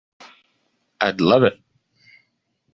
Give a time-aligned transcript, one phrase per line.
[0.99, 1.59] I'd love it.